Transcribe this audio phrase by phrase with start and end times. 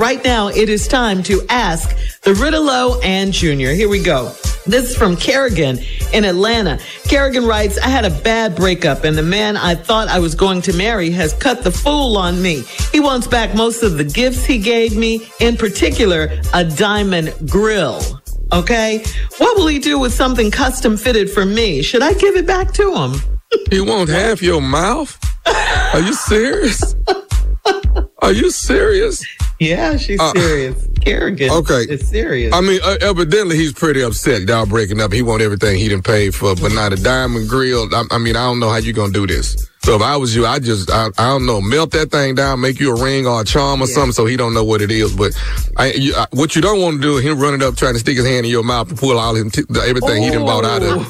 [0.00, 3.70] Right now, it is time to ask the Riddle and Jr.
[3.70, 4.32] Here we go.
[4.64, 5.78] This is from Kerrigan
[6.12, 6.78] in Atlanta.
[7.04, 10.62] Kerrigan writes, I had a bad breakup and the man I thought I was going
[10.62, 12.62] to marry has cut the fool on me.
[12.92, 18.02] He wants back most of the gifts he gave me, in particular, a diamond grill.
[18.52, 19.04] Okay.
[19.38, 21.82] What will he do with something custom fitted for me?
[21.82, 23.14] Should I give it back to him?
[23.70, 25.18] He won't have your mouth?
[25.46, 26.94] Are you serious?
[28.20, 29.24] Are you serious?
[29.60, 30.88] Yeah, she's uh, serious.
[31.00, 31.82] Kerrigan okay.
[31.82, 32.52] is serious.
[32.52, 35.12] I mean, uh, evidently he's pretty upset y'all breaking up.
[35.12, 37.92] He want everything he didn't pay for, but not a diamond grill.
[37.94, 39.67] I, I mean, I don't know how you gonna do this.
[39.88, 42.60] So if I was you, I just, I, I don't know, melt that thing down,
[42.60, 43.94] make you a ring or a charm or yeah.
[43.94, 45.16] something so he don't know what it is.
[45.16, 45.32] But
[45.78, 47.98] I, you, I, what you don't want to do is him running up trying to
[47.98, 50.24] stick his hand in your mouth and pull all him t- everything oh.
[50.26, 51.06] he done bought out of it.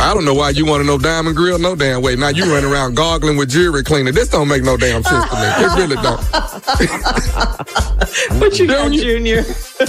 [0.00, 2.16] I don't know why you want to know diamond grill no damn way.
[2.16, 4.10] Now you running around goggling with jewelry cleaner.
[4.10, 5.42] This don't make no damn sense to me.
[5.42, 6.16] It really don't.
[8.40, 9.44] what you got, Junior?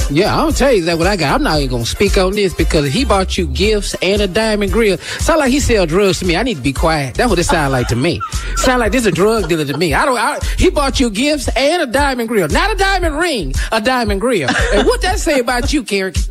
[0.10, 1.36] yeah, I'll tell you that what I got.
[1.36, 4.73] I'm not even gonna speak on this because he bought you gifts and a diamond
[4.73, 4.98] grill.
[4.98, 6.36] Sound like he sell drugs to me.
[6.36, 7.16] I need to be quiet quiet.
[7.16, 8.22] That's what it sounds like to me.
[8.56, 9.94] Sound like this is a drug dealer to me.
[9.94, 10.18] I don't.
[10.18, 14.22] I, he bought you gifts and a diamond grill, not a diamond ring, a diamond
[14.22, 14.50] grill.
[14.74, 16.14] And what that say about you, Karen?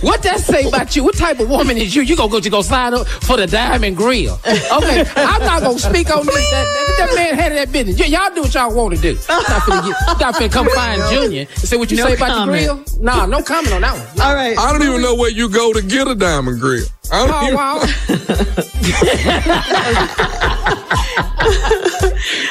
[0.00, 1.04] what that say about you?
[1.04, 2.02] What type of woman is you?
[2.02, 4.38] You gonna go to go sign up for the diamond grill?
[4.44, 6.50] Okay, I'm not gonna speak on this.
[6.50, 7.98] That, that, that man had that business.
[7.98, 9.14] Y- y'all do what y'all want to do.
[9.28, 12.28] Not finna, get, not finna come find Junior and say what you no say about
[12.28, 12.66] comment.
[12.66, 13.02] the grill.
[13.02, 14.20] Nah, no comment on that one.
[14.26, 14.56] All right.
[14.58, 16.86] I don't even know where you go to get a diamond grill.
[17.10, 17.84] I don't oh,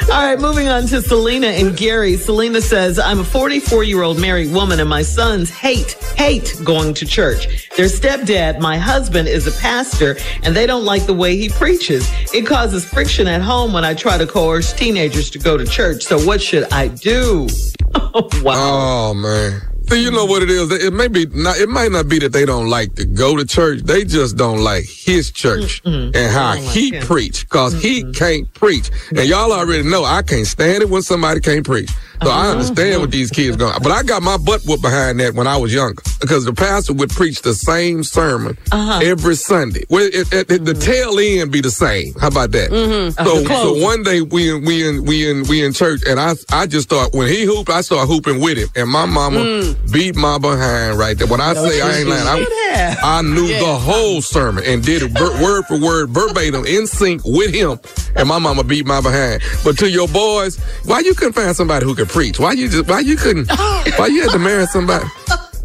[0.14, 2.18] All right, moving on to Selena and Gary.
[2.18, 6.94] Selena says, I'm a 44 year old married woman and my sons hate, hate going
[6.94, 7.68] to church.
[7.76, 12.08] Their stepdad, my husband, is a pastor and they don't like the way he preaches.
[12.34, 16.04] It causes friction at home when I try to coerce teenagers to go to church.
[16.04, 17.48] So what should I do?
[18.44, 19.10] wow.
[19.10, 19.73] Oh, man.
[19.90, 20.72] See, you know what it is.
[20.72, 21.58] It may be not.
[21.58, 23.82] It might not be that they don't like to go to church.
[23.82, 26.16] They just don't like his church mm-hmm.
[26.16, 27.82] and how he like preach, because mm-hmm.
[27.82, 28.90] he can't preach.
[29.10, 31.92] And y'all already know I can't stand it when somebody can't preach.
[32.26, 32.32] So.
[32.32, 33.74] I understand what these kids going.
[33.82, 36.94] But I got my butt whooped behind that when I was younger because the pastor
[36.94, 39.02] would preach the same sermon uh-huh.
[39.04, 39.84] every Sunday.
[39.90, 42.14] Well, it, it, it, the tail end be the same.
[42.20, 42.70] How about that?
[42.72, 43.24] Mm-hmm.
[43.24, 46.34] So, so one day we in we in we in we in church, and I
[46.52, 49.92] I just thought when he hooped, I started hooping with him, and my mama mm.
[49.94, 51.28] beat my behind right there.
[51.28, 53.60] When I say I ain't lying, I, I knew yeah.
[53.60, 57.80] the whole sermon and did it word for word, verbatim, in sync with him,
[58.16, 59.42] and my mama beat my behind.
[59.64, 62.40] But to your boys, why you couldn't find somebody who could preach?
[62.40, 63.50] Why you just why you couldn't
[63.98, 65.06] why you had to marry somebody?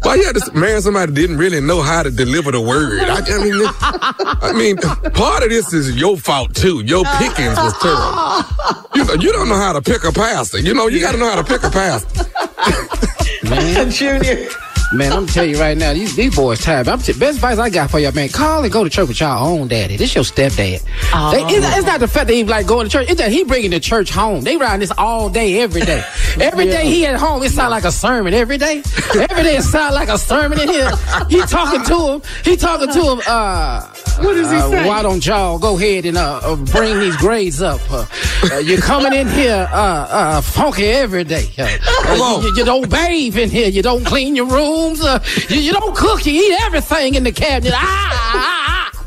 [0.01, 3.01] Why you had to marry somebody didn't really know how to deliver the word?
[3.01, 3.61] I, I mean,
[4.41, 4.77] I mean,
[5.11, 6.81] part of this is your fault too.
[6.85, 8.85] Your pickings was terrible.
[8.95, 10.59] You you don't know how to pick a pastor.
[10.59, 12.25] You know, you got to know how to pick a pastor.
[13.49, 14.49] Man, Junior.
[14.91, 16.87] Man, I'm tell you right now, these, these boys tired.
[16.87, 18.29] I'm t- best advice I got for y'all, man.
[18.29, 19.97] Call and go to church with y'all own daddy.
[19.97, 20.83] This your stepdad.
[21.13, 21.31] Oh.
[21.31, 23.07] They, it's, it's, not the fact that he like going to church.
[23.07, 24.41] It's that he bringing the church home.
[24.41, 26.03] They ride this all day, every day.
[26.39, 26.81] Every yeah.
[26.81, 28.33] day he at home, it sound like a sermon.
[28.33, 28.81] Every day,
[29.13, 30.89] every day it sound like a sermon in here.
[31.27, 32.21] He talking to him.
[32.45, 33.21] He talking to him.
[33.27, 33.91] Uh,
[34.21, 34.87] what does he uh, say?
[34.87, 37.81] Why don't y'all go ahead and uh, uh bring these grades up?
[37.91, 38.05] Uh,
[38.51, 39.67] uh, you're coming in here
[40.43, 41.47] funky every day.
[41.57, 43.69] You, you, don't bathe in here.
[43.69, 45.03] You don't clean your rooms.
[45.49, 46.25] You, you, don't cook.
[46.25, 47.73] You eat everything in the cabinet.
[47.75, 48.99] Ah, ah, ah.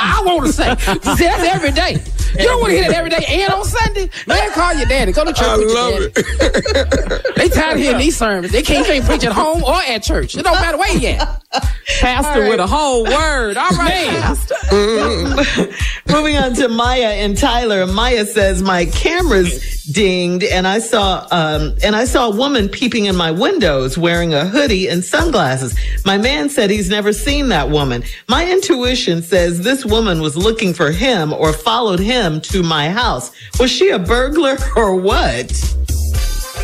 [0.00, 2.02] I want to say that's every day.
[2.38, 4.10] You don't want to hear that every day and on Sunday.
[4.26, 5.12] Man, call your daddy.
[5.12, 6.22] Go to church I with love your daddy.
[6.26, 7.36] It.
[7.36, 8.52] they tired of hearing these sermons.
[8.52, 10.36] They can't, can't preach at home or at church.
[10.36, 11.42] It don't matter where you at.
[12.00, 12.50] Pastor right.
[12.50, 13.56] with a whole word.
[13.56, 14.36] All right.
[16.08, 17.86] Moving on to Maya and Tyler.
[17.86, 23.06] Maya says my camera's dinged and I saw um and I saw a woman peeping
[23.06, 25.74] in my windows wearing a hoodie and sunglasses.
[26.04, 28.04] My man said he's never seen that woman.
[28.28, 33.32] My intuition says this woman was looking for him or followed him to my house.
[33.58, 35.50] Was she a burglar or what?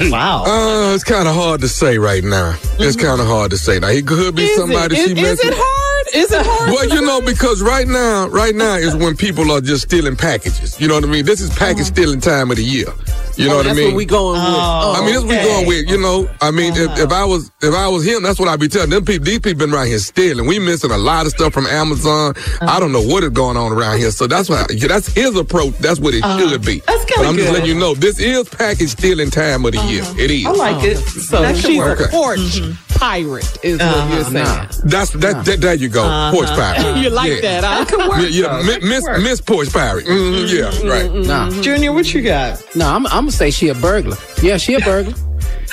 [0.11, 0.45] Wow.
[0.45, 2.57] Uh, it's kind of hard to say right now.
[2.79, 3.79] It's kind of hard to say.
[3.79, 6.07] Now, he could be Is somebody it, she is, is it hard?
[6.15, 6.71] Is it hard?
[6.71, 10.81] Well, you know, because right now, right now is when people are just stealing packages.
[10.81, 11.25] You know what I mean?
[11.25, 12.89] This is package stealing time of the year.
[13.37, 13.87] You know Oh, what I that's mean?
[13.89, 14.53] what we going with.
[14.55, 16.31] Oh, I mean, this we going with, you know.
[16.41, 18.91] I mean, if, if I was if I was him, that's what I'd be telling
[18.91, 19.25] them people.
[19.25, 20.47] These people been around here stealing.
[20.47, 22.35] We missing a lot of stuff from Amazon.
[22.37, 22.67] Uh-huh.
[22.69, 24.11] I don't know what is going on around here.
[24.11, 25.75] So that's why that's his approach.
[25.79, 26.39] That's what it uh-huh.
[26.49, 26.81] should be.
[26.87, 29.79] That's kinda But I'm just letting you know this is package stealing time of the
[29.87, 30.03] year.
[30.03, 30.15] Uh-huh.
[30.19, 30.47] It is.
[30.47, 30.97] I like it.
[30.99, 32.01] Oh, so that could she's work.
[32.01, 32.61] a porch
[33.05, 34.15] pirate, is what uh-huh.
[34.15, 34.45] you're saying.
[34.45, 34.67] Nah.
[34.85, 35.61] That's that, that.
[35.61, 36.03] There you go.
[36.33, 36.75] Porch uh-huh.
[36.75, 36.97] pirate.
[37.05, 37.61] You like Yeah.
[37.61, 37.89] that?
[37.91, 38.21] Huh?
[38.21, 38.63] Yeah, yeah.
[38.63, 40.07] Mi- Miss Miss Porch Pirate.
[40.07, 41.11] Mhm, yeah, mm-hmm, right.
[41.11, 41.29] Mm-hmm.
[41.29, 42.63] Nah, Junior, what you got?
[42.75, 44.17] no, I'm, I'm gonna say she a burglar.
[44.43, 45.15] Yeah, she a burglar.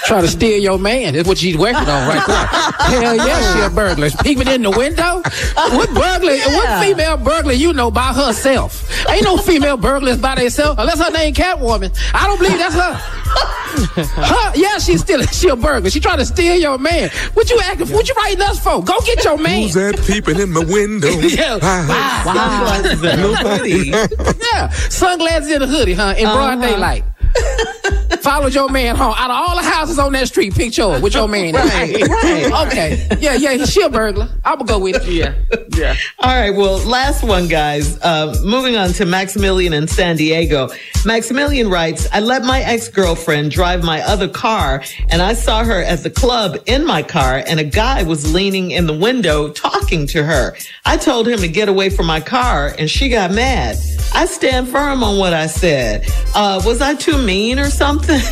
[0.06, 1.14] Trying to steal your man.
[1.14, 2.46] That's what she's working on right there.
[3.02, 4.10] Hell yeah, she a burglar.
[4.24, 5.22] Peeping in the window.
[5.78, 6.38] What burglar?
[6.58, 8.90] What female burglar you know by herself?
[9.10, 11.96] Ain't no female burglars by themselves unless her name Catwoman.
[12.14, 13.21] I don't believe that's her.
[13.32, 15.90] Her, yeah, she's still she a burglar.
[15.90, 17.10] She trying to steal your man.
[17.34, 17.88] What you acting?
[17.90, 18.84] What you writing us for?
[18.84, 19.64] Go get your man.
[19.64, 21.08] Who's that peeping in my window?
[21.22, 21.60] Yeah.
[21.62, 22.34] Ah, Wow.
[22.84, 24.38] Sunglasses and a hoodie.
[24.54, 26.14] Yeah, sunglasses and a hoodie, huh?
[26.18, 27.04] In broad daylight.
[28.22, 29.14] Followed your man home.
[29.18, 31.54] Out of all the houses on that street, pick yours with your man.
[31.72, 32.68] Right, right.
[32.68, 33.08] Okay.
[33.20, 33.66] Yeah, yeah.
[33.66, 34.28] She a burglar.
[34.44, 35.12] I'm gonna go with it.
[35.12, 35.36] Yeah.
[35.76, 35.96] Yeah.
[36.20, 36.52] All right.
[36.52, 38.00] Well, last one, guys.
[38.02, 40.70] Uh, moving on to Maximilian in San Diego.
[41.06, 46.04] Maximilian writes, I let my ex-girlfriend drive my other car and I saw her at
[46.04, 50.24] the club in my car and a guy was leaning in the window talking to
[50.24, 50.56] her.
[50.86, 53.78] I told him to get away from my car and she got mad.
[54.14, 56.06] I stand firm on what I said.
[56.36, 58.20] Uh, was I too mean or something?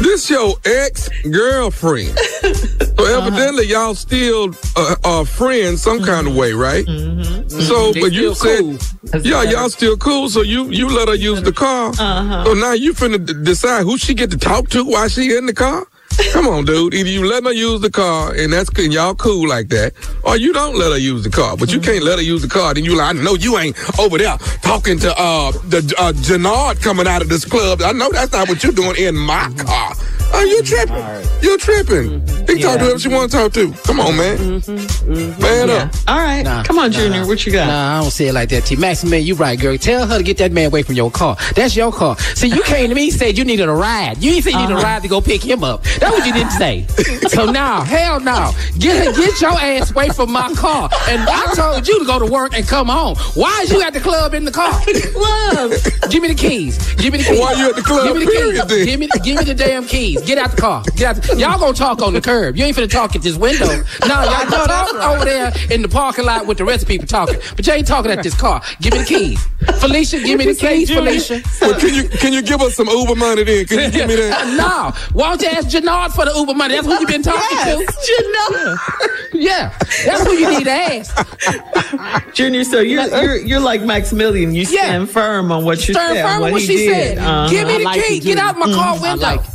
[0.00, 2.18] This your ex girlfriend.
[2.18, 6.84] So evidently y'all still uh, are friends some kind of way, right?
[6.86, 8.78] So, They but you said, cool.
[9.22, 10.28] yeah, y'all still cool.
[10.30, 11.90] So you you let her use the car.
[11.98, 12.44] Uh-huh.
[12.46, 15.44] So now you finna d- decide who she get to talk to while she in
[15.46, 15.86] the car.
[16.32, 16.94] Come on, dude.
[16.94, 20.36] Either you let her use the car and that's and y'all cool like that, or
[20.36, 21.56] you don't let her use the car.
[21.56, 22.74] But you can't let her use the car.
[22.74, 26.82] Then you like, I know you ain't over there talking to uh the uh, Janard
[26.82, 27.82] coming out of this club.
[27.82, 29.94] I know that's not what you're doing in my car.
[30.34, 31.04] Are you tripping?
[31.42, 32.20] You tripping?
[32.46, 33.72] He talk to whoever she want to talk to.
[33.84, 34.36] Come on, man.
[34.36, 35.42] Mm-hmm, mm-hmm.
[35.42, 35.94] Man up.
[36.08, 36.42] All right.
[36.42, 37.20] Nah, Come on, nah, Junior.
[37.20, 37.26] nah.
[37.26, 37.68] What you got?
[37.68, 38.66] Nah, I don't say it like that.
[38.66, 38.74] T.
[38.76, 39.78] Maximilian, you right, girl.
[39.78, 41.36] Tell her to get that man away from your car.
[41.54, 42.18] That's your car.
[42.34, 44.18] See, you came to me and said you needed a ride.
[44.18, 44.84] You didn't say you needed a uh-huh.
[44.84, 45.84] ride to go pick him up.
[45.84, 46.84] That's what you didn't say.
[47.28, 48.52] so now, hell no.
[48.78, 50.90] Get get your ass away from my car.
[51.08, 53.16] And I told you to go to work and come home.
[53.34, 54.72] Why is you at the club in the car?
[55.14, 56.10] Love.
[56.10, 56.76] Give me the keys.
[56.96, 57.40] Give me the keys.
[57.40, 58.84] Why you at the club, Give me the keys.
[58.84, 60.23] Give me, give me the damn keys.
[60.26, 60.82] Get out the car.
[60.96, 61.22] Get out.
[61.22, 62.56] The, y'all gonna talk on the curb.
[62.56, 63.66] You ain't finna talk at this window.
[64.06, 67.06] No, y'all gonna talk over there in the parking lot with the rest of people
[67.06, 67.36] talking.
[67.56, 68.60] But you ain't talking at this car.
[68.80, 69.46] Give me the keys.
[69.80, 71.40] Felicia, give me the keys, Felicia.
[71.60, 73.64] Well, can you can you give us some Uber money then?
[73.66, 74.46] Can you give me that?
[74.56, 74.92] no.
[75.14, 76.74] Why don't you ask Janard for the Uber money?
[76.74, 79.30] That's who you been talking Yes, Janelle.
[79.32, 79.38] to.
[79.38, 79.78] Yeah.
[80.04, 82.34] That's who you need to ask.
[82.34, 84.54] Junior, so you're, you're you're like Maximilian.
[84.54, 86.22] You stand firm on what you Stand said.
[86.26, 87.16] firm what on what he she did.
[87.16, 87.18] said.
[87.18, 87.48] Uh-huh.
[87.50, 88.20] Give me the like key.
[88.20, 89.42] Get out my car window.